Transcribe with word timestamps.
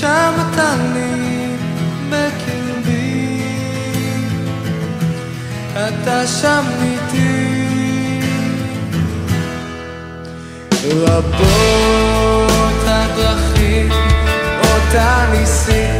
שם 0.00 0.32
אתה 0.52 0.74
לי 0.94 1.56
בקרבי. 2.10 3.42
אתה 5.74 6.26
שם 6.26 6.64
איתי. 6.82 7.58
רבות 10.84 12.82
הדרכים 12.86 13.90
אותה 14.60 15.26
ניסיתי, 15.32 15.97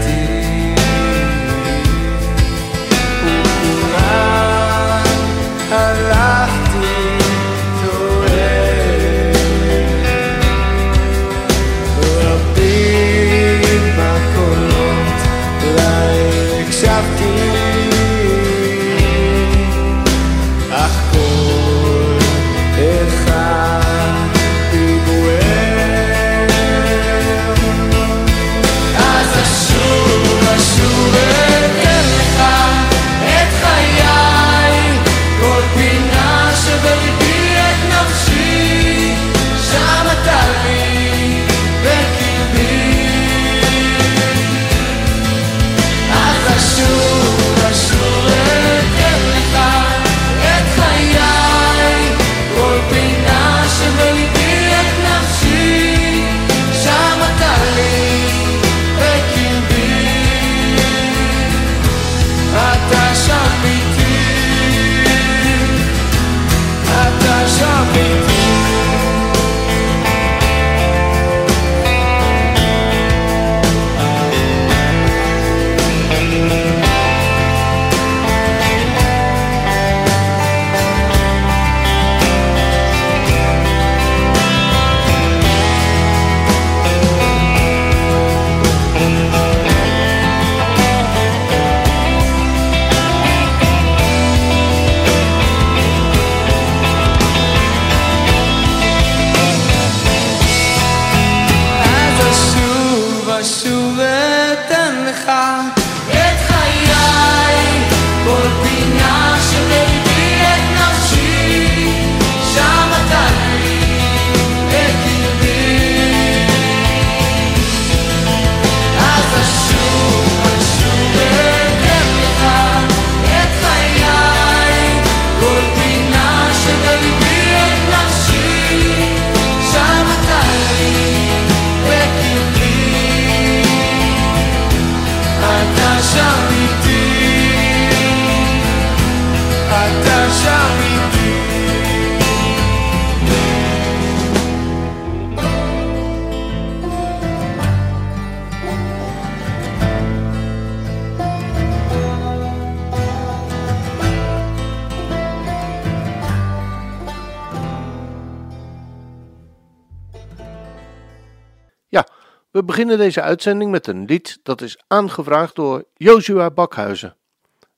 beginnen 162.88 163.12
deze 163.12 163.28
uitzending 163.28 163.70
met 163.70 163.86
een 163.86 164.04
lied 164.04 164.38
dat 164.42 164.60
is 164.60 164.78
aangevraagd 164.86 165.54
door 165.54 165.84
Joshua 165.94 166.50
Bakhuizen. 166.50 167.16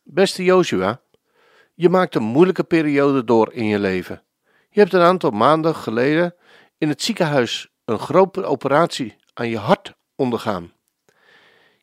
Beste 0.03 0.45
Joshua, 0.45 1.01
je 1.75 1.89
maakt 1.89 2.15
een 2.15 2.23
moeilijke 2.23 2.65
periode 2.65 3.25
door 3.25 3.53
in 3.53 3.65
je 3.65 3.79
leven. 3.79 4.23
Je 4.69 4.81
hebt 4.81 4.93
een 4.93 5.01
aantal 5.01 5.31
maanden 5.31 5.75
geleden 5.75 6.35
in 6.79 6.89
het 6.89 7.03
ziekenhuis 7.03 7.69
een 7.85 7.99
grote 7.99 8.45
operatie 8.45 9.17
aan 9.35 9.49
je 9.49 9.59
hart 9.59 9.95
ondergaan. 10.17 10.73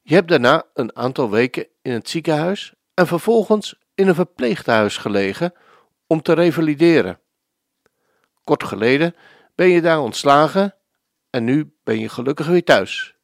Je 0.02 0.14
hebt 0.14 0.28
daarna 0.28 0.64
een 0.74 0.96
aantal 0.96 1.30
weken 1.30 1.68
in 1.82 1.92
het 1.92 2.10
ziekenhuis 2.10 2.74
en 2.94 3.08
vervolgens 3.08 3.76
in 3.94 4.08
een 4.08 4.16
verpleeghuis 4.16 4.98
gelegen 4.98 5.54
om 6.08 6.22
te 6.22 6.34
revalideren. 6.34 7.20
Kort 8.44 8.64
geleden 8.64 9.16
ben 9.56 9.70
je 9.70 9.82
daar 9.82 10.00
ontslagen 10.00 10.76
en 11.30 11.44
nu 11.44 11.76
ben 11.84 12.00
je 12.00 12.10
gelukkig 12.10 12.48
weer 12.48 12.64
thuis. 12.64 13.17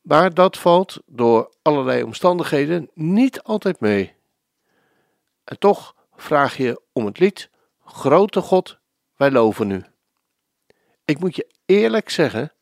Maar 0.00 0.34
dat 0.34 0.58
valt 0.58 1.00
door 1.06 1.54
allerlei 1.62 2.02
omstandigheden 2.02 2.90
niet 2.94 3.42
altijd 3.42 3.80
mee. 3.80 4.14
En 5.44 5.58
toch 5.58 5.94
vraag 6.16 6.56
je 6.56 6.82
om 6.92 7.06
het 7.06 7.18
lied 7.18 7.50
Grote 7.84 8.40
God, 8.40 8.78
wij 9.16 9.30
loven 9.30 9.70
u. 9.70 9.84
Ik 11.04 11.18
moet 11.18 11.36
je 11.36 11.50
eerlijk 11.66 12.10
zeggen, 12.10 12.52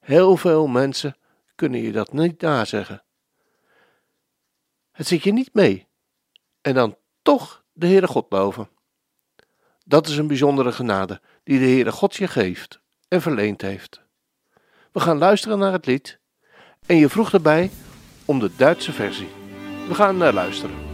heel 0.00 0.36
veel 0.36 0.66
mensen 0.66 1.16
kunnen 1.54 1.80
je 1.80 1.92
dat 1.92 2.12
niet 2.12 2.40
nazeggen. 2.40 3.04
Het 4.92 5.06
zit 5.06 5.22
je 5.22 5.32
niet 5.32 5.54
mee. 5.54 5.86
En 6.60 6.74
dan 6.74 6.96
toch 7.22 7.64
de 7.72 7.86
Heere 7.86 8.06
God 8.06 8.26
loven. 8.28 8.68
Dat 9.84 10.06
is 10.06 10.16
een 10.16 10.26
bijzondere 10.26 10.72
genade 10.72 11.20
die 11.44 11.58
de 11.58 11.64
Heere 11.64 11.92
God 11.92 12.14
je 12.14 12.28
geeft 12.28 12.80
en 13.08 13.22
verleend 13.22 13.62
heeft. 13.62 14.02
We 14.92 15.00
gaan 15.00 15.18
luisteren 15.18 15.58
naar 15.58 15.72
het 15.72 15.86
lied 15.86 16.20
En 16.86 16.96
je 16.96 17.08
vroeg 17.08 17.32
erbij 17.32 17.70
om 18.24 18.38
de 18.38 18.50
Duitse 18.56 18.92
versie. 18.92 19.28
We 19.88 19.94
gaan 19.94 20.16
naar 20.16 20.32
luisteren. 20.32 20.85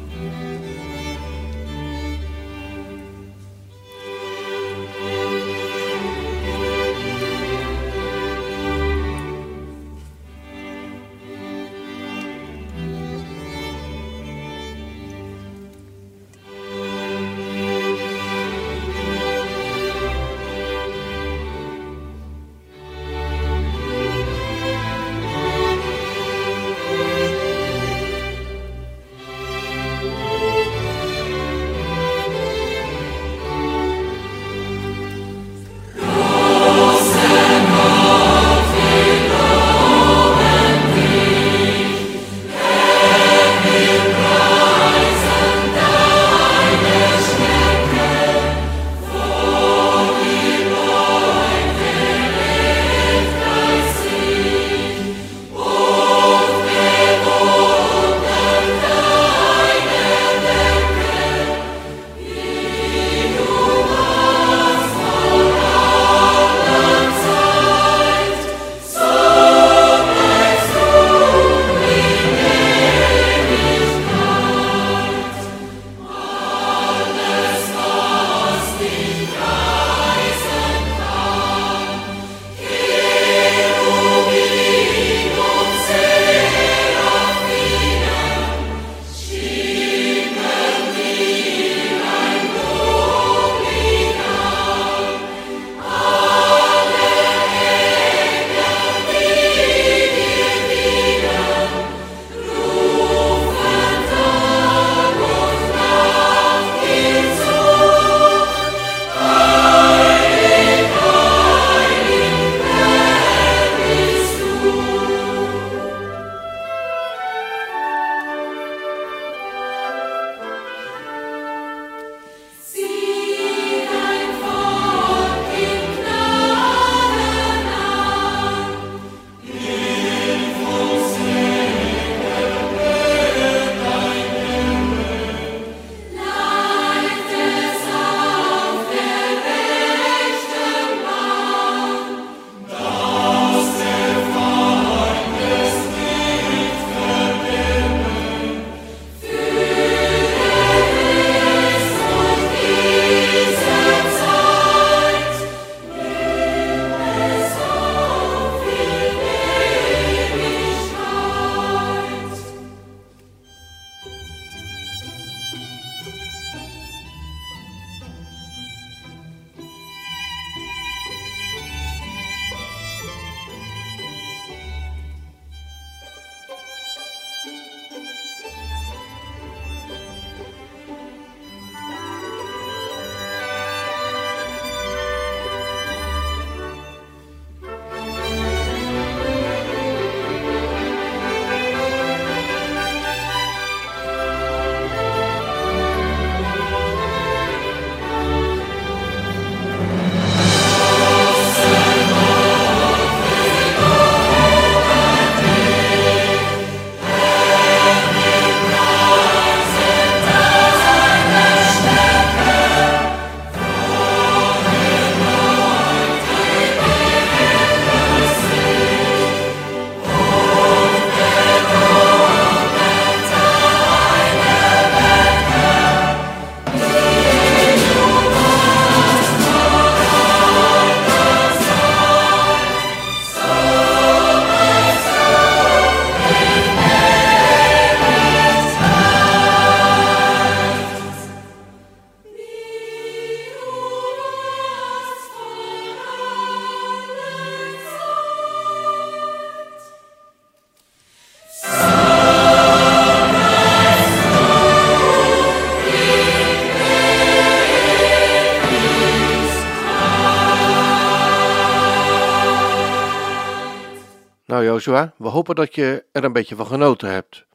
We 264.84 265.29
hopen 265.29 265.55
dat 265.55 265.74
je 265.74 266.05
er 266.12 266.24
een 266.24 266.32
beetje 266.32 266.56
van 266.56 266.67
genoten 266.67 267.10
hebt 267.10 267.46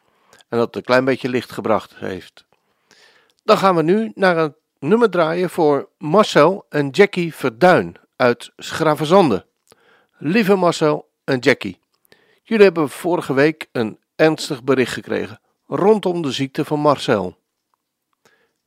en 0.50 0.57
dat 0.57 0.67
het 0.67 0.75
een 0.75 0.84
klein 0.84 1.05
beetje 1.05 1.29
licht 1.29 1.51
gebracht 1.51 1.96
heeft. 1.96 2.46
Dan 3.43 3.57
gaan 3.57 3.75
we 3.75 3.81
nu 3.81 4.12
naar 4.15 4.38
een 4.38 4.55
nummer 4.79 5.10
draaien 5.10 5.50
voor 5.50 5.89
Marcel 5.98 6.65
en 6.69 6.89
Jackie 6.89 7.34
Verduin 7.34 7.96
uit 8.15 8.51
Schravenzande. 8.57 9.46
Lieve 10.17 10.55
Marcel 10.55 11.10
en 11.24 11.39
Jackie, 11.39 11.79
jullie 12.43 12.63
hebben 12.63 12.89
vorige 12.89 13.34
week 13.34 13.69
een 13.72 14.00
ernstig 14.15 14.63
bericht 14.63 14.93
gekregen 14.93 15.39
rondom 15.67 16.22
de 16.22 16.31
ziekte 16.31 16.65
van 16.65 16.79
Marcel. 16.79 17.38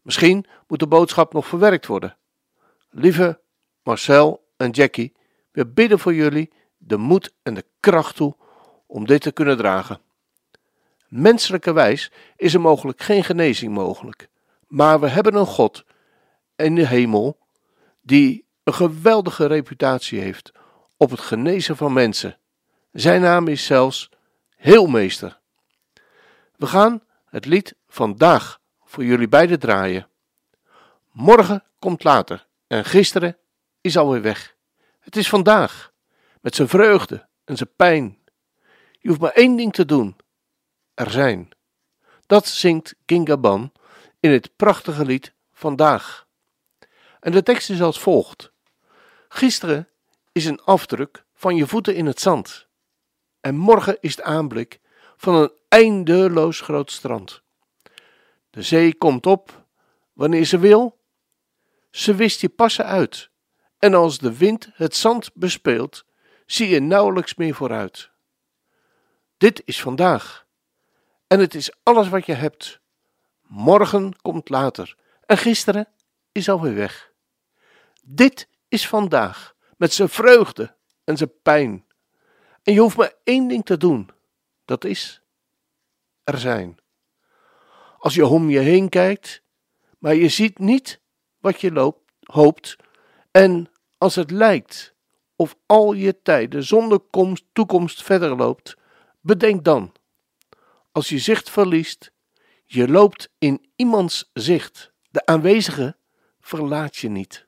Misschien 0.03 0.47
moet 0.67 0.79
de 0.79 0.87
boodschap 0.87 1.33
nog 1.33 1.47
verwerkt 1.47 1.87
worden. 1.87 2.17
Lieve 2.91 3.41
Marcel 3.83 4.49
en 4.57 4.71
Jackie, 4.71 5.17
we 5.53 5.67
bidden 5.67 5.99
voor 5.99 6.15
jullie 6.15 6.53
de 6.77 6.97
moed 6.97 7.35
en 7.43 7.55
de 7.55 7.65
kracht 7.81 8.17
toe 8.17 8.37
om 8.91 9.07
dit 9.07 9.21
te 9.21 9.33
kunnen 9.33 9.57
dragen. 9.57 10.01
Menselijkerwijs 11.09 12.13
is 12.37 12.55
er 12.55 12.61
mogelijk 12.61 13.03
geen 13.03 13.25
genezing 13.25 13.73
mogelijk, 13.73 14.29
maar 14.67 15.01
we 15.01 15.09
hebben 15.09 15.35
een 15.35 15.47
God 15.47 15.85
in 16.57 16.75
de 16.75 16.87
hemel 16.87 17.39
die 18.01 18.45
een 18.65 18.75
geweldige 18.75 19.47
reputatie 19.47 20.21
heeft 20.21 20.53
op 20.97 21.11
het 21.11 21.21
genezen 21.21 21.77
van 21.77 21.93
mensen. 21.93 22.39
Zijn 22.93 23.21
naam 23.21 23.49
is 23.49 23.65
zelfs 23.65 24.09
Heelmeester. 24.57 25.39
We 26.57 26.67
gaan 26.67 27.03
het 27.25 27.45
lied 27.47 27.75
vandaag 27.89 28.61
voor 28.85 29.05
jullie 29.05 29.29
beiden 29.29 29.59
draaien. 29.59 30.09
Morgen 31.13 31.65
komt 31.79 32.05
later 32.05 32.47
en 32.67 32.85
gisteren 32.85 33.37
is 33.81 33.97
alweer 33.97 34.23
weg. 34.23 34.55
Het 35.01 35.17
is 35.17 35.29
vandaag, 35.29 35.93
met 36.41 36.55
zijn 36.55 36.69
vreugde 36.69 37.29
en 37.45 37.57
zijn 37.57 37.71
pijn. 37.77 38.19
Je 39.01 39.09
hoeft 39.09 39.21
maar 39.21 39.33
één 39.33 39.57
ding 39.57 39.73
te 39.73 39.85
doen: 39.85 40.17
er 40.95 41.11
zijn. 41.11 41.49
Dat 42.27 42.47
zingt 42.47 42.95
Gingaban 43.07 43.73
in 44.21 44.31
het 44.31 44.57
prachtige 44.57 45.05
lied 45.05 45.35
Vandaag. 45.53 46.27
En 47.21 47.33
de 47.33 47.43
tekst 47.43 47.71
is 47.71 47.83
als 47.83 48.01
volgt: 48.01 48.53
Gisteren 49.29 49.89
is 50.33 50.45
een 50.45 50.61
afdruk 50.61 51.25
van 51.35 51.57
je 51.57 51.67
voeten 51.67 51.95
in 51.95 52.07
het 52.07 52.21
zand. 52.21 52.67
En 53.41 53.57
morgen 53.57 53.97
is 54.01 54.17
de 54.17 54.23
aanblik 54.23 54.81
van 55.17 55.35
een 55.35 55.53
eindeloos 55.69 56.61
groot 56.61 56.91
strand. 56.91 57.43
De 58.51 58.63
zee 58.63 58.95
komt 58.95 59.27
op 59.27 59.67
wanneer 60.13 60.45
ze 60.45 60.59
wil. 60.59 60.99
Ze 61.91 62.15
wist 62.15 62.41
je 62.41 62.49
passen 62.49 62.85
uit. 62.85 63.31
En 63.79 63.95
als 63.95 64.19
de 64.19 64.37
wind 64.37 64.71
het 64.73 64.97
zand 64.97 65.31
bespeelt, 65.35 66.05
zie 66.47 66.69
je 66.69 66.81
nauwelijks 66.81 67.35
meer 67.35 67.55
vooruit. 67.55 68.10
Dit 69.41 69.63
is 69.65 69.81
vandaag. 69.81 70.47
En 71.27 71.41
het 71.41 71.55
is 71.55 71.71
alles 71.83 72.09
wat 72.09 72.27
je 72.27 72.33
hebt. 72.33 72.81
Morgen 73.43 74.21
komt 74.23 74.49
later. 74.49 74.97
En 75.27 75.39
gisteren 75.39 75.89
is 76.33 76.49
alweer 76.49 76.75
weg. 76.75 77.13
Dit 78.03 78.49
is 78.69 78.89
vandaag, 78.89 79.55
met 79.77 79.93
zijn 79.93 80.09
vreugde 80.09 80.77
en 81.05 81.17
zijn 81.17 81.33
pijn. 81.43 81.87
En 82.63 82.73
je 82.73 82.81
hoeft 82.81 82.97
maar 82.97 83.13
één 83.25 83.49
ding 83.49 83.65
te 83.65 83.77
doen: 83.77 84.11
dat 84.65 84.85
is 84.85 85.23
er 86.25 86.39
zijn. 86.39 86.79
Als 87.99 88.15
je 88.15 88.27
om 88.27 88.51
je 88.51 88.59
heen 88.59 88.89
kijkt, 88.89 89.43
maar 89.99 90.15
je 90.15 90.29
ziet 90.29 90.59
niet 90.59 91.01
wat 91.39 91.61
je 91.61 91.73
loopt, 91.73 92.13
hoopt, 92.21 92.77
en 93.31 93.71
als 93.99 94.15
het 94.15 94.31
lijkt 94.31 94.95
of 95.37 95.57
al 95.67 95.93
je 95.93 96.23
tijden 96.23 96.65
zonder 96.65 96.99
komst, 96.99 97.45
toekomst 97.53 98.03
verder 98.03 98.37
loopt, 98.37 98.79
bedenk 99.21 99.65
dan: 99.65 99.93
als 100.93 101.09
je 101.09 101.19
zicht 101.19 101.51
verliest, 101.51 102.13
je 102.65 102.89
loopt 102.89 103.31
in 103.39 103.71
iemands 103.77 104.31
zicht. 104.33 104.93
De 105.11 105.27
aanwezige 105.27 105.97
verlaat 106.41 106.97
je 106.97 107.09
niet, 107.09 107.47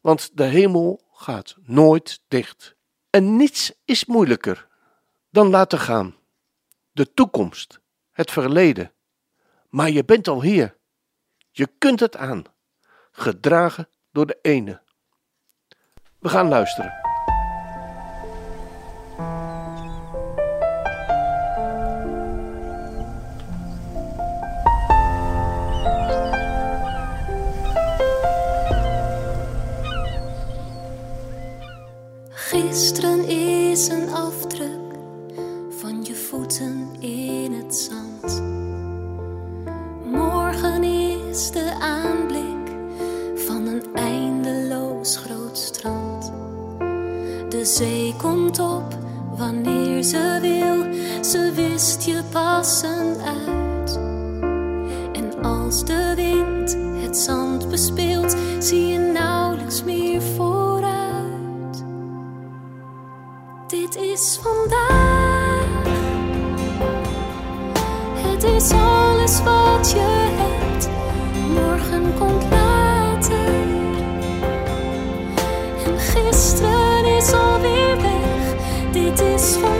want 0.00 0.36
de 0.36 0.44
hemel 0.44 1.04
gaat 1.12 1.56
nooit 1.62 2.20
dicht. 2.28 2.74
En 3.10 3.36
niets 3.36 3.72
is 3.84 4.04
moeilijker 4.04 4.68
dan 5.30 5.50
laten 5.50 5.78
gaan. 5.78 6.16
De 6.92 7.12
toekomst, 7.12 7.80
het 8.12 8.30
verleden. 8.30 8.92
Maar 9.68 9.90
je 9.90 10.04
bent 10.04 10.28
al 10.28 10.42
hier. 10.42 10.76
Je 11.50 11.68
kunt 11.78 12.00
het 12.00 12.16
aan, 12.16 12.44
gedragen 13.10 13.88
door 14.12 14.26
de 14.26 14.38
ene. 14.42 14.82
We 16.18 16.28
gaan 16.28 16.48
luisteren. 16.48 17.05
Dit 63.66 63.96
is 63.96 64.38
vandaag. 64.42 65.64
Het 68.14 68.42
is 68.42 68.70
alles 68.70 69.42
wat 69.42 69.90
je 69.90 70.28
hebt. 70.38 70.88
Morgen 71.54 72.14
komt 72.18 72.44
later. 72.50 73.54
En 75.84 75.98
gisteren 75.98 77.04
is 77.04 77.32
alweer 77.32 77.96
weg. 77.96 78.54
Dit 78.92 79.20
is 79.20 79.52
vandaag. 79.52 79.75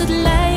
Het 0.00 0.08
lijkt 0.08 0.49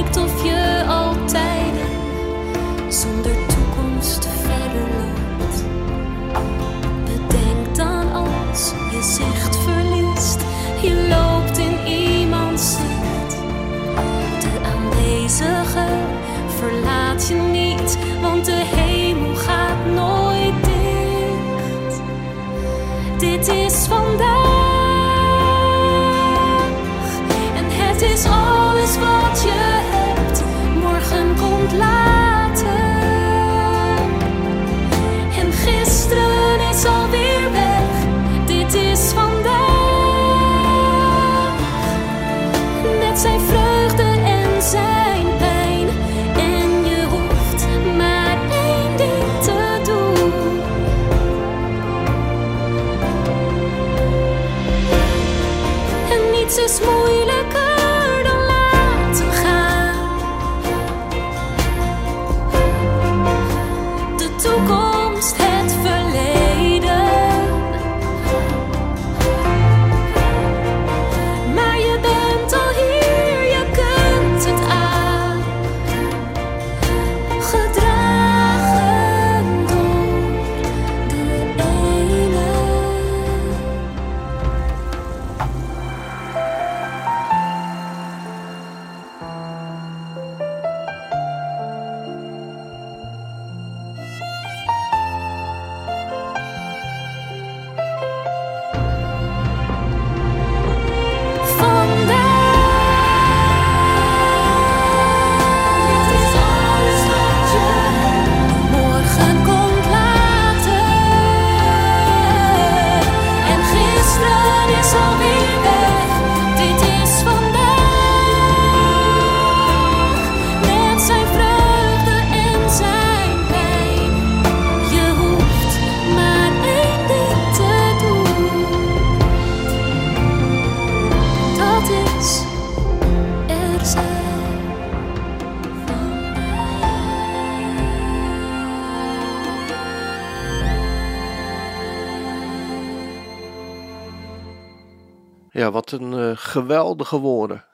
wat 145.74 145.92
een 145.92 146.14
eh, 146.14 146.32
geweldige 146.38 147.18
woorden. 147.18 147.66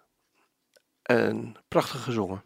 En 1.01 1.56
prachtig 1.68 2.03
gezongen. 2.03 2.44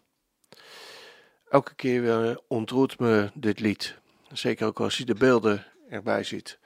Elke 1.49 1.75
keer 1.75 2.01
weer 2.01 2.39
ontroert 2.47 2.99
me 2.99 3.31
dit 3.33 3.59
lied. 3.59 3.97
Zeker 4.31 4.67
ook 4.67 4.79
als 4.79 4.97
je 4.97 5.05
de 5.05 5.13
beelden 5.13 5.65
erbij 5.89 6.23
ziet. 6.23 6.59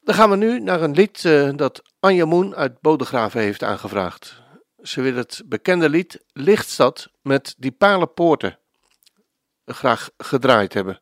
Dan 0.00 0.14
gaan 0.14 0.30
we 0.30 0.36
nu 0.36 0.60
naar 0.60 0.82
een 0.82 0.94
lied 0.94 1.24
eh, 1.24 1.50
dat 1.56 1.82
Anja 2.00 2.24
Moen 2.24 2.54
uit 2.54 2.80
Bodegraven 2.80 3.40
heeft 3.40 3.62
aangevraagd. 3.62 4.42
Ze 4.82 5.00
wil 5.00 5.14
het 5.14 5.42
bekende 5.46 5.88
lied 5.88 6.24
Lichtstad 6.32 7.10
met 7.22 7.54
die 7.58 7.72
palen 7.72 8.12
poorten 8.12 8.58
graag 9.64 10.10
gedraaid 10.16 10.74
hebben. 10.74 11.00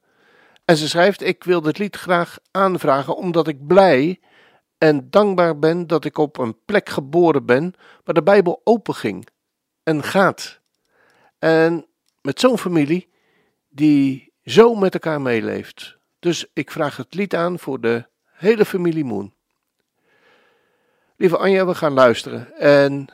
En 0.64 0.76
ze 0.76 0.88
schrijft: 0.88 1.22
Ik 1.22 1.44
wil 1.44 1.60
dit 1.60 1.78
lied 1.78 1.96
graag 1.96 2.38
aanvragen 2.50 3.16
omdat 3.16 3.48
ik 3.48 3.66
blij 3.66 4.20
en 4.78 5.10
dankbaar 5.10 5.58
ben 5.58 5.86
dat 5.86 6.04
ik 6.04 6.18
op 6.18 6.38
een 6.38 6.56
plek 6.64 6.88
geboren 6.88 7.46
ben 7.46 7.74
waar 8.04 8.14
de 8.14 8.22
Bijbel 8.22 8.60
open 8.64 8.94
ging 8.94 9.28
en 9.82 10.02
gaat. 10.02 10.60
En 11.38 11.86
met 12.20 12.40
zo'n 12.40 12.58
familie 12.58 13.08
die 13.68 14.32
zo 14.44 14.74
met 14.74 14.94
elkaar 14.94 15.20
meeleeft. 15.20 15.98
Dus 16.18 16.46
ik 16.52 16.70
vraag 16.70 16.96
het 16.96 17.14
lied 17.14 17.34
aan 17.34 17.58
voor 17.58 17.80
de 17.80 18.06
hele 18.32 18.64
familie 18.64 19.04
Moon. 19.04 19.34
Lieve 21.16 21.36
Anja, 21.36 21.66
we 21.66 21.74
gaan 21.74 21.92
luisteren. 21.92 22.54
En 22.56 23.06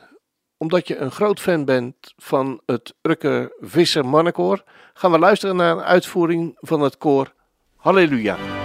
omdat 0.57 0.87
je 0.87 0.97
een 0.97 1.11
groot 1.11 1.39
fan 1.39 1.65
bent 1.65 2.13
van 2.17 2.61
het 2.65 2.93
Rukke 3.01 3.55
Visser 3.59 4.05
Mannenkoor, 4.05 4.63
gaan 4.93 5.11
we 5.11 5.19
luisteren 5.19 5.55
naar 5.55 5.71
een 5.71 5.83
uitvoering 5.83 6.57
van 6.59 6.81
het 6.81 6.97
koor 6.97 7.33
Halleluja. 7.75 8.62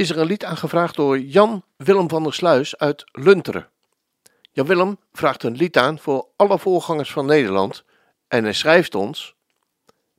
Is 0.00 0.10
er 0.10 0.18
een 0.18 0.26
lied 0.26 0.44
aangevraagd 0.44 0.96
door 0.96 1.18
Jan 1.18 1.64
Willem 1.76 2.08
van 2.08 2.22
der 2.22 2.34
Sluis 2.34 2.78
uit 2.78 3.04
Lunteren. 3.12 3.68
Jan 4.52 4.66
Willem 4.66 4.98
vraagt 5.12 5.42
een 5.42 5.56
lied 5.56 5.76
aan 5.76 5.98
voor 5.98 6.26
alle 6.36 6.58
voorgangers 6.58 7.12
van 7.12 7.26
Nederland 7.26 7.84
en 8.28 8.44
hij 8.44 8.52
schrijft 8.52 8.94
ons: 8.94 9.34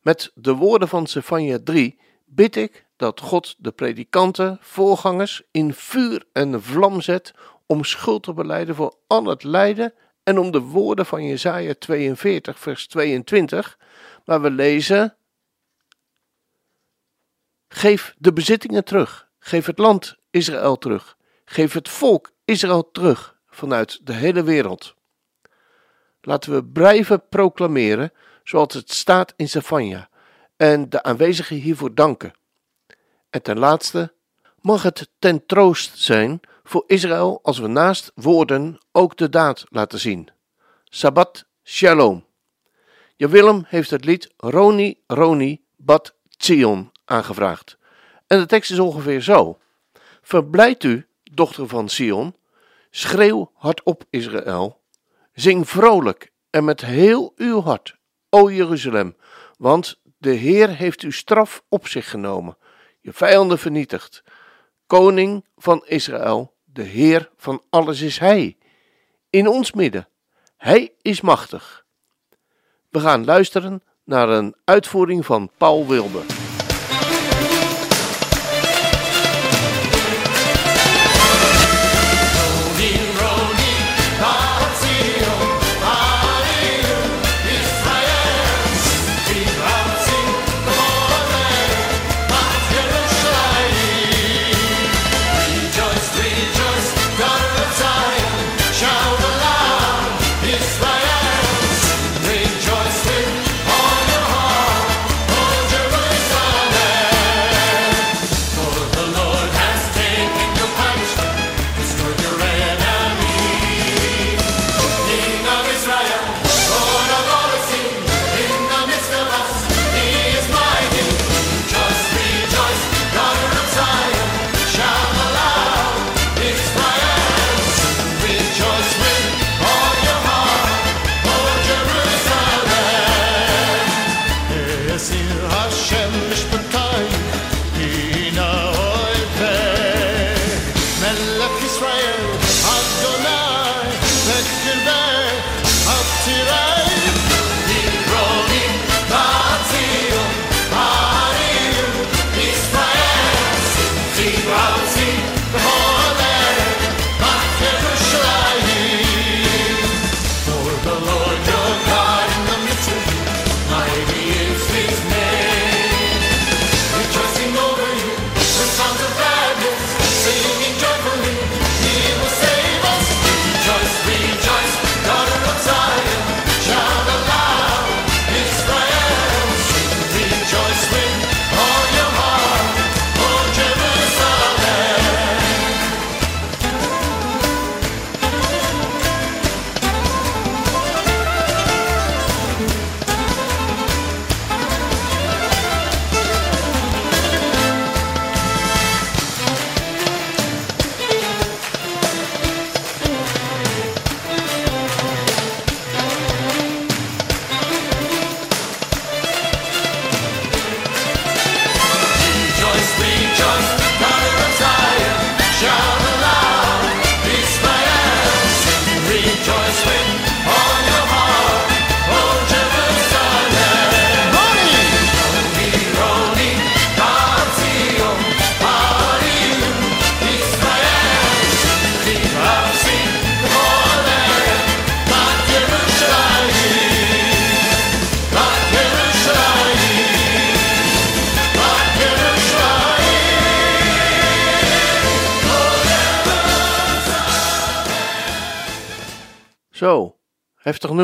Met 0.02 0.32
de 0.36 0.54
woorden 0.54 0.88
van 0.88 1.08
Sefania 1.08 1.60
3 1.64 2.00
bid 2.26 2.56
ik 2.56 2.86
dat 2.96 3.20
God 3.20 3.56
de 3.58 3.72
predikanten, 3.72 4.58
voorgangers 4.62 5.42
in 5.52 5.74
vuur 5.74 6.26
en 6.34 6.64
vlam 6.64 7.02
zet 7.02 7.34
om 7.66 7.84
schuld 7.84 8.24
te 8.24 8.34
beleiden 8.34 8.76
voor 8.76 8.96
al 9.08 9.26
het 9.26 9.44
lijden 9.44 9.94
en 10.24 10.40
om 10.40 10.52
de 10.52 10.60
woorden 10.60 11.06
van 11.06 11.26
Jesaja 11.26 11.74
42 11.80 12.60
vers 12.60 12.88
22 12.88 13.78
waar 14.26 14.42
we 14.42 14.52
lezen 14.52 15.16
Geef 17.68 18.16
de 18.18 18.34
bezittingen 18.34 18.84
terug. 18.84 19.31
Geef 19.44 19.66
het 19.66 19.78
land 19.78 20.18
Israël 20.30 20.78
terug. 20.78 21.18
Geef 21.46 21.74
het 21.74 21.90
volk 21.90 22.32
Israël 22.46 22.92
terug 22.92 23.38
vanuit 23.48 24.00
de 24.04 24.14
hele 24.14 24.44
wereld. 24.44 24.96
Laten 26.22 26.54
we 26.54 26.66
blijven 26.66 27.28
proclameren 27.30 28.12
zoals 28.44 28.74
het 28.74 28.92
staat 28.92 29.34
in 29.36 29.50
Sefania 29.50 30.10
en 30.58 30.90
de 30.90 31.04
aanwezigen 31.04 31.56
hiervoor 31.56 31.96
danken. 31.96 32.34
En 33.30 33.42
ten 33.42 33.60
laatste 33.60 34.14
mag 34.60 34.84
het 34.84 35.10
ten 35.20 35.46
troost 35.46 35.98
zijn 35.98 36.40
voor 36.64 36.84
Israël 36.88 37.40
als 37.44 37.60
we 37.60 37.68
naast 37.68 38.12
woorden 38.16 38.78
ook 38.92 39.18
de 39.18 39.30
daad 39.30 39.64
laten 39.70 40.00
zien. 40.00 40.30
Sabbat 40.84 41.46
Shalom. 41.64 42.26
Je 43.16 43.28
Willem 43.28 43.64
heeft 43.68 43.90
het 43.90 44.06
lied 44.06 44.34
Roni 44.38 45.04
Roni 45.08 45.62
Bat 45.76 46.16
Zion 46.30 46.92
aangevraagd. 47.06 47.80
En 48.32 48.40
de 48.40 48.46
tekst 48.46 48.72
is 48.72 48.80
ongeveer 48.80 49.22
zo: 49.22 49.58
Verblijd 50.22 50.84
u, 50.84 51.08
dochter 51.24 51.68
van 51.68 51.90
Sion, 51.90 52.36
schreeuw 52.90 53.52
hardop 53.54 54.04
Israël, 54.10 54.82
Zing 55.34 55.70
vrolijk 55.70 56.32
en 56.50 56.64
met 56.64 56.82
heel 56.82 57.34
uw 57.36 57.62
hart, 57.62 57.98
o 58.30 58.52
Jeruzalem, 58.52 59.16
want 59.58 60.00
de 60.18 60.30
Heer 60.30 60.70
heeft 60.70 61.02
uw 61.02 61.12
straf 61.12 61.64
op 61.70 61.88
zich 61.88 62.10
genomen, 62.10 62.58
je 63.02 63.14
vijanden 63.14 63.60
vernietigd. 63.60 64.24
Koning 64.88 65.46
van 65.58 65.86
Israël, 65.86 66.54
de 66.64 66.84
Heer 66.84 67.30
van 67.38 67.64
alles 67.70 68.02
is 68.02 68.18
Hij. 68.18 68.58
In 69.30 69.48
ons 69.48 69.72
midden, 69.72 70.08
Hij 70.58 70.94
is 71.02 71.22
machtig. 71.22 71.86
We 72.90 73.00
gaan 73.00 73.26
luisteren 73.26 73.84
naar 74.04 74.30
een 74.30 74.56
uitvoering 74.64 75.26
van 75.26 75.52
Paul 75.58 75.88
Wilde. 75.88 76.41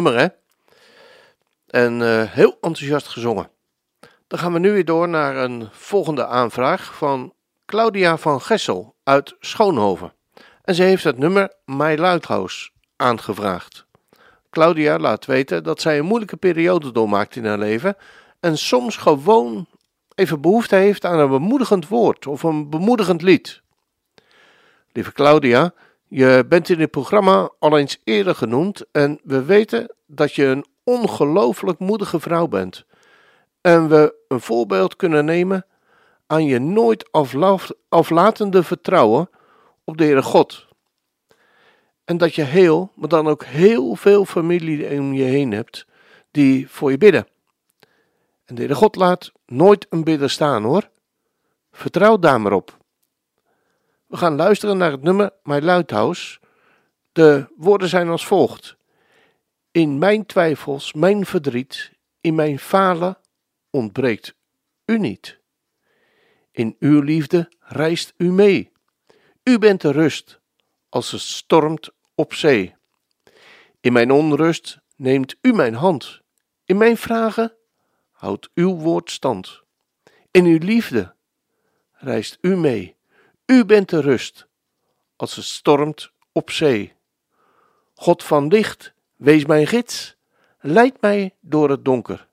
Nummer? 0.02 0.36
En 1.68 2.02
eh, 2.02 2.32
heel 2.32 2.58
enthousiast 2.62 3.08
gezongen. 3.08 3.50
Dan 4.28 4.40
gaan 4.40 4.54
we 4.54 4.60
nu 4.60 4.72
weer 4.72 4.86
door 4.86 5.10
naar 5.10 5.36
een 5.36 5.68
volgende 5.72 6.26
aanvraag 6.26 6.96
van 6.96 7.34
Claudia 7.66 8.18
van 8.18 8.42
Gessel 8.42 8.96
uit 9.04 9.36
Schoonhoven. 9.40 10.14
En 10.64 10.76
ze 10.76 10.84
heeft 10.84 11.04
het 11.04 11.18
nummer 11.18 11.54
My 11.66 11.96
Lighthouse 11.96 12.70
aangevraagd. 12.96 13.86
Claudia 14.50 14.98
laat 14.98 15.26
weten 15.26 15.64
dat 15.64 15.82
zij 15.82 15.98
een 15.98 16.06
moeilijke 16.06 16.38
periode 16.38 16.92
doormaakt 16.92 17.36
in 17.36 17.46
haar 17.46 17.58
leven 17.58 17.96
en 18.40 18.58
soms 18.58 18.98
gewoon 18.98 19.68
even 20.16 20.42
behoefte 20.42 20.76
heeft 20.76 21.06
aan 21.06 21.20
een 21.20 21.30
bemoedigend 21.30 21.88
woord 21.88 22.28
of 22.28 22.44
een 22.44 22.70
bemoedigend 22.70 23.22
lied. 23.22 23.62
Lieve 24.92 25.12
Claudia, 25.12 25.74
je 26.08 26.46
bent 26.50 26.70
in 26.70 26.78
dit 26.78 26.92
programma 26.92 27.50
al 27.60 27.78
eens 27.78 28.02
eerder 28.04 28.36
genoemd 28.36 28.86
en 28.92 29.20
we 29.24 29.44
weten 29.44 29.96
dat 30.06 30.34
je 30.34 30.46
een 30.46 30.66
ongelooflijk 30.84 31.80
moedige 31.80 32.20
vrouw 32.20 32.48
bent. 32.48 32.86
En 33.62 33.90
we 33.90 34.16
een 34.28 34.42
voorbeeld 34.42 34.96
kunnen 34.96 35.26
nemen 35.26 35.66
aan 36.28 36.46
je 36.46 36.60
nooit 36.60 37.12
afla- 37.12 37.76
aflatende 37.90 38.64
vertrouwen 38.64 39.30
op 39.84 39.98
de 39.98 40.04
Heere 40.04 40.22
God. 40.22 40.68
En 42.06 42.18
dat 42.18 42.36
je 42.36 42.44
heel, 42.44 42.92
maar 42.96 43.10
dan 43.10 43.28
ook 43.28 43.44
heel 43.44 43.96
veel 43.96 44.26
familie 44.26 45.00
om 45.00 45.14
je 45.14 45.24
heen 45.24 45.52
hebt 45.52 45.86
die 46.32 46.70
voor 46.70 46.92
je 46.92 46.98
bidden. 46.98 47.28
En 48.46 48.56
de 48.56 48.62
Heere 48.62 48.76
God 48.76 48.96
laat 48.96 49.32
nooit 49.46 49.86
een 49.90 50.04
bidder 50.04 50.30
staan 50.30 50.64
hoor. 50.64 50.90
Vertrouw 51.72 52.18
daar 52.18 52.42
maar 52.42 52.54
op. 52.54 52.78
We 54.08 54.18
gaan 54.18 54.36
luisteren 54.36 54.78
naar 54.78 54.92
het 54.92 55.04
nummer 55.04 55.32
My 55.44 55.60
Lighthouse. 55.60 56.40
De 57.12 57.54
woorden 57.56 57.90
zijn 57.90 58.08
als 58.08 58.28
volgt. 58.28 58.78
In 59.72 59.98
mijn 59.98 60.26
twijfels, 60.26 60.94
mijn 60.94 61.26
verdriet, 61.26 61.92
in 62.22 62.36
mijn 62.36 62.60
falen 62.60 63.18
ontbreekt 63.70 64.36
u 64.86 65.00
niet. 65.00 65.40
In 66.52 66.76
uw 66.80 67.02
liefde 67.02 67.52
reist 67.60 68.14
u 68.18 68.32
mee. 68.32 68.72
U 69.44 69.58
bent 69.60 69.82
de 69.82 69.92
rust 69.92 70.40
als 70.90 71.12
het 71.12 71.22
stormt 71.22 71.90
op 72.16 72.34
zee. 72.34 72.76
In 73.82 73.94
mijn 73.94 74.12
onrust 74.12 74.80
neemt 74.96 75.36
u 75.42 75.54
mijn 75.54 75.74
hand. 75.74 76.22
In 76.66 76.78
mijn 76.78 76.98
vragen 76.98 77.56
houdt 78.12 78.50
uw 78.54 78.76
woord 78.76 79.12
stand. 79.12 79.62
In 80.32 80.46
uw 80.46 80.58
liefde 80.58 81.16
reist 81.92 82.38
u 82.42 82.56
mee. 82.56 82.97
U 83.48 83.66
bent 83.66 83.90
de 83.90 84.02
rust 84.02 84.48
als 85.16 85.36
het 85.36 85.46
stormt 85.46 86.12
op 86.32 86.52
zee. 86.52 86.94
God 87.94 88.24
van 88.24 88.48
licht, 88.48 88.94
wees 89.16 89.46
mijn 89.46 89.68
gids. 89.68 90.16
Leid 90.60 91.02
mij 91.02 91.36
door 91.40 91.70
het 91.70 91.86
donker. 91.86 92.28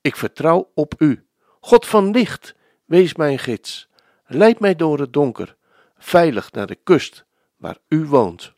Ik 0.00 0.16
vertrouw 0.16 0.70
op 0.74 0.94
u. 0.98 1.26
God 1.60 1.86
van 1.86 2.10
licht, 2.10 2.54
wees 2.84 3.14
mijn 3.14 3.38
gids. 3.38 3.88
Leid 4.26 4.60
mij 4.60 4.76
door 4.76 4.98
het 4.98 5.12
donker, 5.12 5.56
veilig 5.98 6.52
naar 6.52 6.66
de 6.66 6.78
kust 6.84 7.24
waar 7.56 7.78
u 7.88 8.04
woont. 8.06 8.52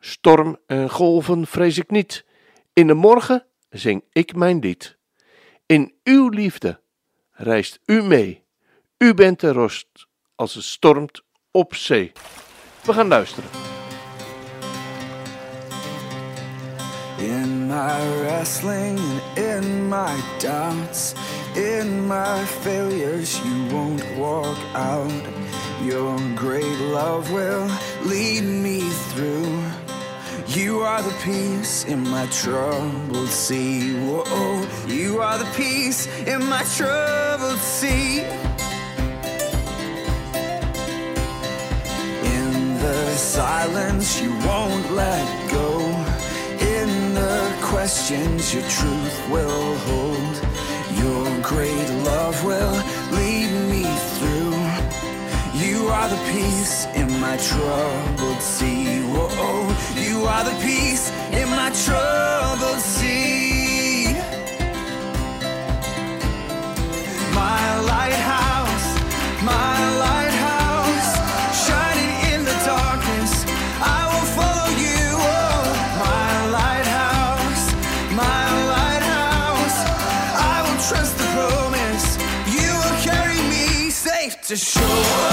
Storm 0.00 0.58
en 0.66 0.90
golven 0.90 1.46
vrees 1.46 1.78
ik 1.78 1.90
niet. 1.90 2.24
In 2.72 2.86
de 2.86 2.94
morgen 2.94 3.46
zing 3.70 4.04
ik 4.12 4.34
mijn 4.34 4.58
lied. 4.58 4.96
In 5.66 5.94
uw 6.04 6.28
liefde 6.28 6.80
reist 7.30 7.80
u 7.84 8.02
mee. 8.02 8.44
U 8.98 9.14
bent 9.14 9.40
de 9.40 9.52
rust 9.52 10.10
als 10.42 10.54
het 10.54 10.64
stormt 10.64 11.22
op 11.50 11.74
zee. 11.74 12.12
We 12.84 12.92
gaan 12.92 13.08
luisteren. 13.08 13.50
In 17.18 17.66
my 17.66 18.20
wrestling 18.20 18.98
and 19.36 19.64
in 19.64 19.88
my 19.88 20.14
doubts, 20.38 21.14
in 21.54 22.06
my 22.06 22.44
failures, 22.60 23.40
you 23.44 23.70
won't 23.70 24.02
walk 24.16 24.58
out. 24.74 25.12
Your 25.84 26.18
great 26.34 26.78
love 26.92 27.32
will 27.32 27.66
lead 28.04 28.42
me 28.42 28.80
through. 29.10 29.82
You 30.46 30.84
are 30.84 31.02
the 31.02 31.14
peace 31.24 31.84
in 31.84 32.00
my 32.08 32.26
troubled 32.26 33.28
sea. 33.28 33.94
Whoa, 33.94 34.66
you 34.86 35.20
are 35.20 35.38
the 35.38 35.50
peace 35.56 36.08
in 36.26 36.44
my 36.46 36.64
troubled 36.76 37.60
sea. 37.60 38.51
The 42.92 43.16
silence, 43.16 44.20
you 44.20 44.30
won't 44.48 44.86
let 44.92 45.26
go. 45.50 45.68
In 46.76 47.14
the 47.14 47.38
questions, 47.62 48.52
your 48.54 48.66
truth 48.78 49.16
will 49.30 49.76
hold. 49.88 50.34
Your 51.02 51.26
great 51.40 51.88
love 52.10 52.36
will 52.44 52.76
lead 53.18 53.50
me 53.72 53.84
through. 54.16 54.56
You 55.64 55.88
are 55.88 56.08
the 56.14 56.22
peace 56.32 56.86
in 57.00 57.08
my 57.18 57.36
troubled 57.48 58.42
sea. 58.42 59.00
Whoa, 59.14 59.74
you 60.06 60.16
are 60.32 60.44
the 60.44 60.56
peace 60.68 61.10
in 61.40 61.48
my 61.60 61.70
troubled 61.84 62.82
sea. 62.96 64.12
My 67.40 67.64
lighthouse, 67.92 68.41
to 84.42 84.56
shore. 84.56 85.31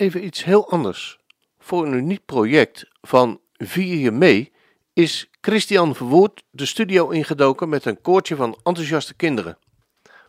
Even 0.00 0.24
iets 0.24 0.44
heel 0.44 0.70
anders. 0.70 1.18
Voor 1.58 1.86
een 1.86 1.92
uniek 1.92 2.24
project 2.24 2.88
van 3.00 3.40
Vier 3.52 3.96
je 3.96 4.10
mee 4.10 4.52
is 4.92 5.30
Christian 5.40 5.94
Verwoerd 5.94 6.42
de 6.50 6.66
studio 6.66 7.08
ingedoken 7.08 7.68
met 7.68 7.84
een 7.84 8.00
koortje 8.00 8.36
van 8.36 8.58
enthousiaste 8.62 9.14
kinderen. 9.14 9.58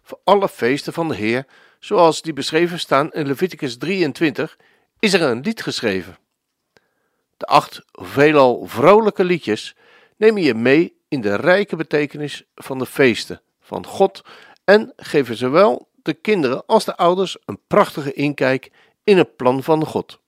Voor 0.01 0.19
alle 0.23 0.49
feesten 0.49 0.93
van 0.93 1.07
de 1.07 1.15
Heer, 1.15 1.45
zoals 1.79 2.21
die 2.21 2.33
beschreven 2.33 2.79
staan 2.79 3.11
in 3.11 3.27
Leviticus 3.27 3.77
23, 3.77 4.57
is 4.99 5.13
er 5.13 5.21
een 5.21 5.41
lied 5.41 5.61
geschreven. 5.61 6.17
De 7.37 7.45
acht 7.45 7.81
veelal 7.91 8.65
vrolijke 8.65 9.23
liedjes 9.23 9.75
nemen 10.17 10.41
je 10.41 10.53
mee 10.53 10.97
in 11.07 11.21
de 11.21 11.35
rijke 11.35 11.75
betekenis 11.75 12.43
van 12.55 12.79
de 12.79 12.85
feesten 12.85 13.41
van 13.61 13.85
God 13.85 14.21
en 14.63 14.93
geven 14.95 15.35
zowel 15.35 15.89
de 16.01 16.13
kinderen 16.13 16.65
als 16.65 16.85
de 16.85 16.97
ouders 16.97 17.37
een 17.45 17.59
prachtige 17.67 18.13
inkijk 18.13 18.71
in 19.09 19.17
het 19.17 19.35
plan 19.35 19.63
van 19.63 19.85
God. 19.85 20.19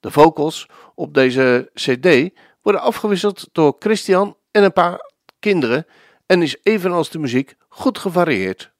De 0.00 0.10
vocals 0.10 0.68
op 0.94 1.14
deze 1.14 1.70
CD 1.74 2.30
worden 2.62 2.80
afgewisseld 2.80 3.48
door 3.52 3.76
Christian 3.78 4.36
en 4.50 4.62
een 4.62 4.72
paar 4.72 5.12
kinderen 5.38 5.86
en 6.26 6.42
is 6.42 6.56
evenals 6.62 7.10
de 7.10 7.18
muziek 7.18 7.56
goed 7.68 7.98
gevarieerd. 7.98 8.72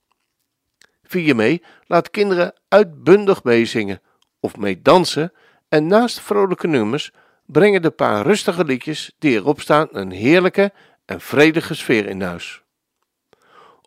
Mee 1.13 1.63
laat 1.87 2.11
kinderen 2.11 2.55
uitbundig 2.69 3.45
meezingen 3.45 4.01
of 4.41 4.57
mee 4.57 4.83
dansen 4.83 5.33
en 5.69 5.87
naast 5.87 6.21
vrolijke 6.21 6.67
nummers 6.67 7.11
brengen 7.47 7.83
de 7.83 7.91
paar 7.91 8.27
rustige 8.27 8.65
liedjes 8.65 9.13
die 9.19 9.35
erop 9.35 9.61
staan 9.61 9.89
een 9.91 10.11
heerlijke 10.11 10.73
en 11.05 11.21
vredige 11.21 11.75
sfeer 11.75 12.07
in 12.07 12.23
huis. 12.23 12.63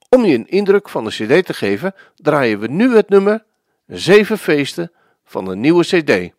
Om 0.09 0.25
je 0.25 0.35
een 0.35 0.47
indruk 0.47 0.89
van 0.89 1.03
de 1.03 1.09
CD 1.09 1.45
te 1.45 1.53
geven, 1.53 1.95
draaien 2.15 2.59
we 2.59 2.67
nu 2.67 2.95
het 2.95 3.09
nummer 3.09 3.45
Zeven 3.95 4.37
feesten 4.37 4.91
van 5.23 5.45
de 5.45 5.55
nieuwe 5.55 5.83
CD. 5.83 6.31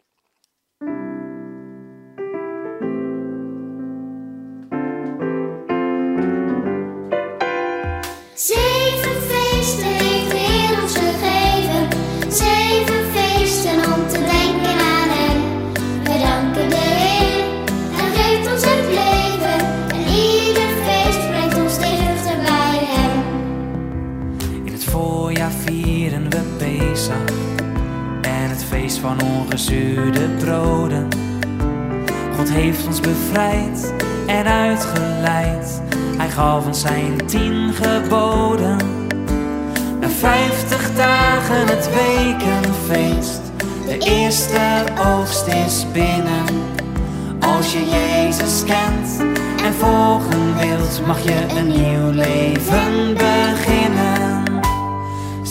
Zeven 8.35 9.17
feesten 9.29 9.87
heeft 9.87 10.31
de 10.31 10.37
Heer 10.37 10.83
ons 10.83 10.97
gegeven. 10.97 11.89
Zeven 12.33 13.05
feesten 13.13 13.93
om 13.95 14.09
te 14.09 14.19
denken 14.19 14.79
aan 14.79 15.09
Hem. 15.09 15.73
We 16.03 16.19
danken 16.19 16.69
de 16.69 16.77
Heer, 16.77 17.45
Hij 17.93 18.11
geeft 18.15 18.53
ons 18.53 18.65
het 18.65 18.87
leven. 18.87 19.59
En 19.89 20.01
ieder 20.01 20.69
feest 20.85 21.29
brengt 21.29 21.59
ons 21.63 21.79
dichter 21.79 22.37
bij 22.37 22.79
Hem. 22.81 23.23
In 24.67 24.73
het 24.73 24.85
voorjaar 24.85 25.53
vieren 25.53 26.31
we 26.31 26.41
Pesach 26.59 27.44
van 29.05 29.21
ongezuurde 29.23 30.29
broden. 30.39 31.09
God 32.37 32.51
heeft 32.51 32.87
ons 32.87 33.01
bevrijd 33.01 33.93
en 34.27 34.47
uitgeleid. 34.47 35.83
Hij 36.17 36.31
gaf 36.31 36.67
ons 36.67 36.81
zijn 36.81 37.27
tien 37.27 37.73
geboden. 37.73 38.77
Na 40.01 40.09
vijftig 40.09 40.95
dagen 40.95 41.67
het 41.67 41.89
wekenfeest. 41.95 43.41
De 43.87 43.99
eerste 43.99 44.85
oogst 45.07 45.47
is 45.47 45.87
binnen. 45.93 46.45
Als 47.41 47.73
je 47.73 47.85
Jezus 47.91 48.65
kent 48.65 49.25
en 49.65 49.75
volgen 49.75 50.59
wilt, 50.59 51.07
mag 51.07 51.23
je 51.23 51.47
een 51.57 51.67
nieuw 51.67 52.11
leven 52.11 53.15
beginnen. 53.15 54.34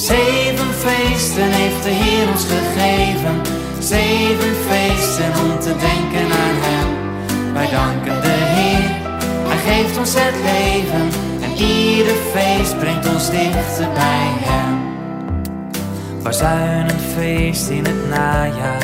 Zeven 0.04 0.74
feesten 0.74 1.52
heeft 1.52 1.84
de 1.84 1.90
Heer 1.90 2.28
ons 2.30 2.46
gegeven. 2.46 3.42
Zeven 3.80 4.56
feesten 4.70 5.32
om 5.44 5.60
te 5.60 5.76
denken 5.88 6.26
aan 6.44 6.58
Hem. 6.66 7.54
Wij 7.54 7.70
danken 7.70 8.22
de 8.22 8.38
Heer, 8.56 8.90
Hij 9.48 9.58
geeft 9.74 9.98
ons 9.98 10.14
het 10.14 10.36
leven. 10.52 11.08
En 11.42 11.52
ieder 11.52 12.16
feest 12.34 12.80
brengt 12.80 13.08
ons 13.14 13.30
dichter 13.30 13.88
bij 13.94 14.30
Hem. 14.50 14.82
Bazuin 16.24 16.90
een 16.90 17.00
feest 17.16 17.70
in 17.70 17.86
het 17.86 18.10
najaar. 18.10 18.84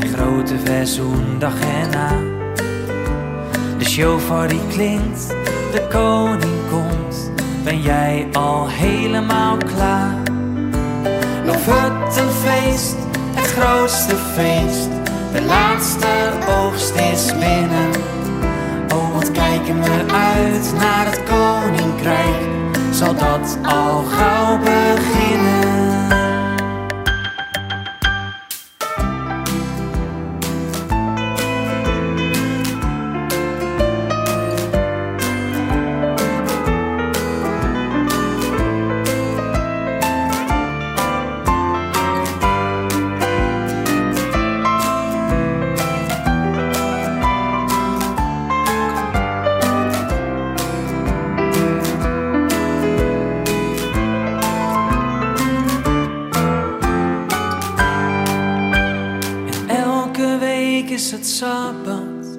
En 0.00 0.08
grote 0.14 0.54
verzoendag 0.64 1.54
erna. 1.60 2.18
De 3.78 3.84
shofar 3.84 4.48
die 4.48 4.66
klinkt, 4.68 5.26
de 5.72 5.86
koning. 5.88 6.55
Ben 7.66 7.82
jij 7.82 8.28
al 8.32 8.68
helemaal 8.68 9.56
klaar? 9.56 10.22
Lofutenfeest, 11.44 12.96
het 13.34 13.46
grootste 13.46 14.16
feest. 14.16 14.88
De 15.32 15.42
laatste 15.42 16.06
oogst 16.48 16.94
is 16.94 17.32
binnen. 17.32 17.90
Oh, 18.94 19.12
wat 19.12 19.30
kijken 19.32 19.82
we 19.82 20.04
uit 20.12 20.72
naar 20.78 21.06
het 21.06 21.22
koninkrijk. 21.22 22.48
Zal 22.90 23.14
dat 23.14 23.58
al 23.62 24.04
gauw 24.04 24.58
beginnen? 24.58 26.25
Is 60.96 61.10
het 61.10 61.26
Sabbat, 61.26 62.38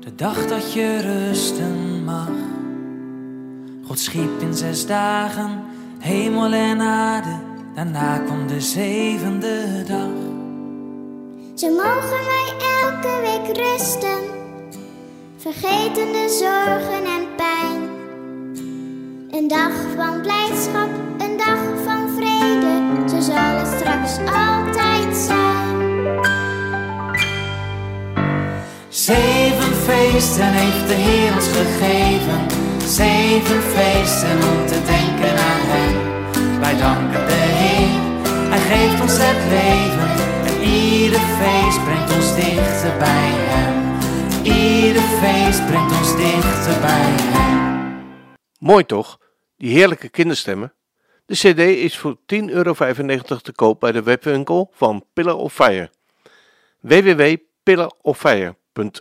de 0.00 0.14
dag 0.14 0.46
dat 0.46 0.72
je 0.72 1.00
rusten 1.00 2.04
mag. 2.04 2.30
God 3.86 3.98
schiep 3.98 4.40
in 4.40 4.54
zes 4.54 4.86
dagen 4.86 5.62
hemel 5.98 6.52
en 6.52 6.80
aarde, 6.80 7.38
daarna 7.74 8.18
kwam 8.18 8.46
de 8.46 8.60
zevende 8.60 9.82
dag. 9.86 10.16
Zo 11.54 11.68
mogen 11.68 12.20
wij 12.32 12.52
elke 12.82 13.20
week 13.20 13.56
rusten, 13.56 14.18
vergeten 15.36 16.12
de 16.12 16.36
zorgen 16.40 17.04
en 17.04 17.26
pijn. 17.36 17.82
Een 19.30 19.48
dag 19.48 19.72
van 19.96 20.20
blijdschap, 20.20 20.90
een 21.18 21.36
dag 21.36 21.60
van 21.84 22.08
vrede, 22.16 23.08
zo 23.08 23.20
zal 23.20 23.56
het 23.56 23.66
straks 23.66 24.18
altijd 24.18 25.16
zijn. 25.16 25.55
Zeven 29.06 29.74
feesten 29.74 30.52
heeft 30.60 30.88
de 30.88 30.94
Heer 30.94 31.34
ons 31.34 31.48
gegeven. 31.48 32.40
Zeven 32.88 33.62
feesten 33.74 34.36
om 34.50 34.66
te 34.66 34.80
denken 34.94 35.34
aan 35.50 35.64
Hem. 35.72 35.94
Wij 36.60 36.76
danken 36.76 37.26
de 37.26 37.42
Heer, 37.60 37.94
Hij 38.52 38.62
geeft 38.70 39.00
ons 39.02 39.16
het 39.18 39.42
leven. 39.56 40.10
En 40.48 40.56
ieder 40.62 41.20
feest 41.40 41.84
brengt 41.84 42.14
ons 42.16 42.34
dichter 42.34 42.98
bij 42.98 43.30
Hem. 43.52 43.74
Ieder 44.42 45.06
feest 45.22 45.66
brengt 45.66 45.92
ons 45.98 46.16
dichter 46.16 46.80
bij 46.80 47.12
Hem. 47.34 48.04
Mooi 48.58 48.84
toch? 48.86 49.18
Die 49.56 49.70
heerlijke 49.70 50.08
kinderstemmen. 50.08 50.72
De 51.26 51.34
cd 51.34 51.58
is 51.58 51.98
voor 51.98 52.16
10,95 52.16 52.26
euro 52.46 52.72
te 53.42 53.52
koop 53.54 53.80
bij 53.80 53.92
de 53.92 54.02
webwinkel 54.02 54.70
van 54.74 55.04
Pillar 55.12 55.36
of 55.36 55.52
Fire. 55.52 55.90
En 58.76 58.92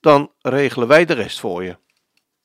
Dan 0.00 0.32
regelen 0.40 0.88
wij 0.88 1.04
de 1.04 1.12
rest 1.12 1.40
voor 1.40 1.64
je. 1.64 1.76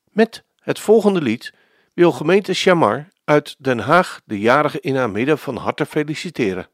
Met 0.10 0.44
het 0.60 0.80
volgende 0.80 1.22
lied 1.22 1.54
wil 1.94 2.12
gemeente 2.12 2.54
Shamar 2.54 3.08
uit 3.24 3.56
Den 3.60 3.80
Haag 3.80 4.22
de 4.26 4.40
jarige 4.40 4.80
in 4.80 4.96
haar 4.96 5.10
midden 5.10 5.38
van 5.38 5.56
harte 5.56 5.86
feliciteren. 5.86 6.68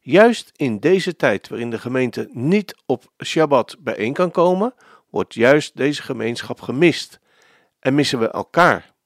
Juist 0.00 0.52
in 0.56 0.78
deze 0.78 1.16
tijd 1.16 1.48
waarin 1.48 1.70
de 1.70 1.78
gemeente 1.78 2.28
niet 2.32 2.74
op 2.86 3.12
Shabbat 3.24 3.76
bijeen 3.78 4.12
kan 4.12 4.30
komen, 4.30 4.74
wordt 5.10 5.34
juist 5.34 5.76
deze 5.76 6.02
gemeenschap 6.02 6.60
gemist 6.60 7.20
en 7.80 7.94
missen 7.94 8.18
we 8.18 8.30
elkaar. 8.30 8.96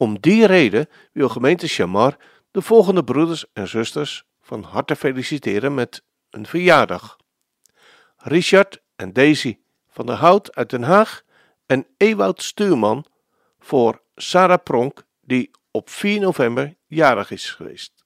Om 0.00 0.20
die 0.20 0.46
reden 0.46 0.88
wil 1.12 1.28
gemeente 1.28 1.68
Shamar 1.68 2.16
de 2.50 2.62
volgende 2.62 3.04
broeders 3.04 3.44
en 3.52 3.68
zusters 3.68 4.24
van 4.40 4.62
harte 4.62 4.96
feliciteren 4.96 5.74
met 5.74 6.02
een 6.30 6.46
verjaardag. 6.46 7.16
Richard 8.16 8.82
en 8.96 9.12
Daisy 9.12 9.58
van 9.88 10.06
der 10.06 10.14
Hout 10.14 10.54
uit 10.54 10.70
Den 10.70 10.82
Haag 10.82 11.22
en 11.66 11.86
Ewout 11.96 12.42
Stuurman 12.42 13.04
voor 13.58 14.02
Sarah 14.14 14.62
Pronk 14.62 15.02
die 15.20 15.50
op 15.70 15.90
4 15.90 16.20
november 16.20 16.76
jarig 16.86 17.30
is 17.30 17.50
geweest. 17.50 18.04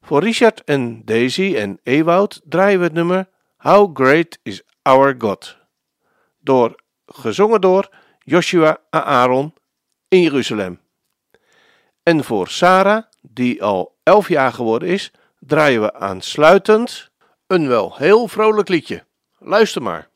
Voor 0.00 0.22
Richard 0.22 0.64
en 0.64 1.04
Daisy 1.04 1.54
en 1.56 1.80
Ewoud 1.82 2.40
draaien 2.44 2.78
we 2.78 2.84
het 2.84 2.94
nummer 2.94 3.28
How 3.56 3.96
Great 3.96 4.38
is 4.42 4.62
Our 4.82 5.14
God. 5.18 5.56
Door, 6.38 6.82
gezongen 7.06 7.60
door 7.60 7.88
Joshua 8.18 8.78
Aaron 8.90 9.54
in 10.12 10.20
Jeruzalem. 10.20 10.80
En 12.02 12.24
voor 12.24 12.48
Sarah, 12.48 13.02
die 13.20 13.62
al 13.62 13.96
11 14.02 14.28
jaar 14.28 14.52
geworden 14.52 14.88
is, 14.88 15.12
draaien 15.38 15.80
we 15.80 15.94
aansluitend 15.94 17.10
een 17.46 17.68
wel 17.68 17.96
heel 17.96 18.28
vrolijk 18.28 18.68
liedje. 18.68 19.04
Luister 19.38 19.82
maar. 19.82 20.08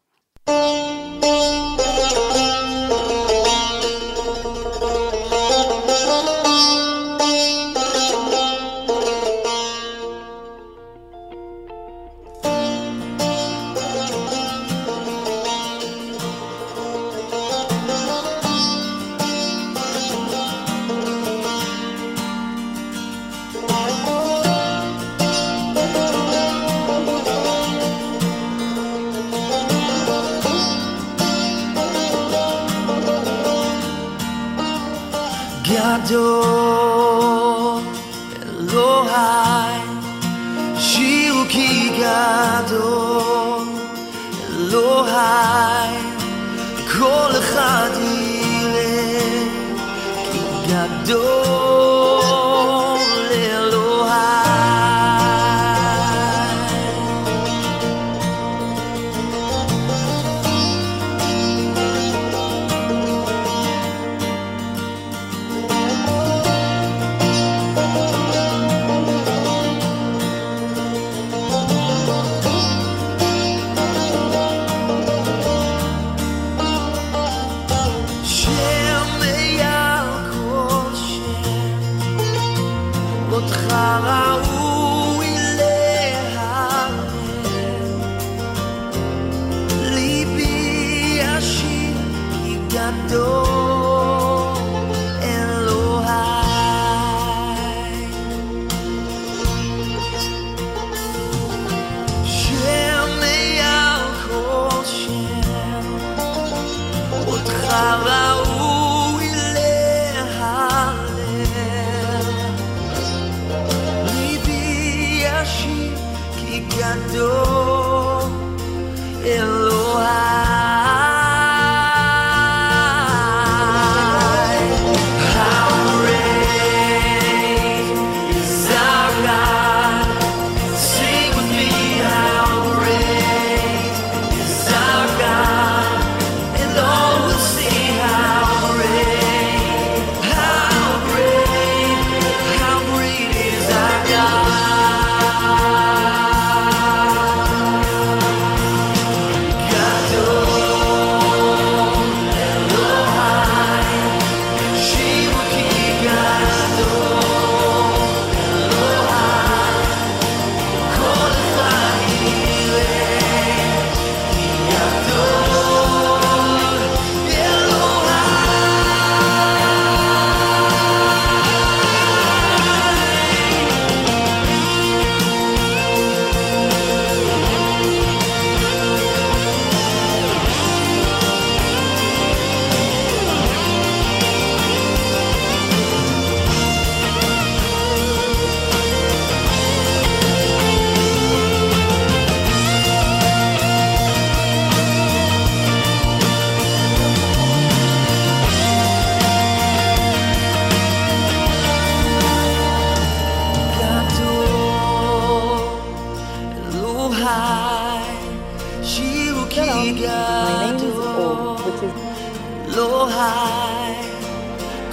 time. 45.17 46.05
Call 46.89 47.36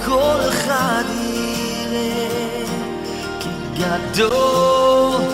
כל 0.04 0.40
אחד 0.48 1.04
יראה 1.18 2.64
כי 3.40 3.48
גדול 3.78 5.33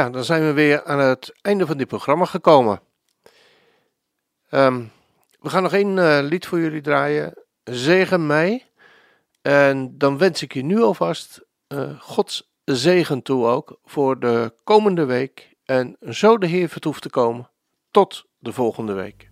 Ja, 0.00 0.10
dan 0.10 0.24
zijn 0.24 0.42
we 0.42 0.52
weer 0.52 0.84
aan 0.84 0.98
het 0.98 1.32
einde 1.42 1.66
van 1.66 1.76
dit 1.76 1.88
programma 1.88 2.24
gekomen. 2.24 2.80
Ehm, 4.48 4.84
we 5.40 5.48
gaan 5.48 5.62
nog 5.62 5.72
één 5.72 5.98
eh, 5.98 6.18
lied 6.22 6.46
voor 6.46 6.60
jullie 6.60 6.80
draaien. 6.80 7.34
Zegen 7.64 8.26
mij. 8.26 8.66
En 9.42 9.98
dan 9.98 10.18
wens 10.18 10.42
ik 10.42 10.52
je 10.52 10.62
nu 10.62 10.82
alvast 10.82 11.40
eh, 11.66 12.00
Gods 12.00 12.50
zegen 12.64 13.22
toe 13.22 13.46
ook 13.46 13.78
voor 13.84 14.20
de 14.20 14.54
komende 14.64 15.04
week. 15.04 15.56
En 15.64 15.96
zo 16.10 16.38
de 16.38 16.46
Heer 16.46 16.68
vertoeft 16.68 17.02
te 17.02 17.10
komen. 17.10 17.50
Tot 17.90 18.24
de 18.38 18.52
volgende 18.52 18.92
week. 18.92 19.29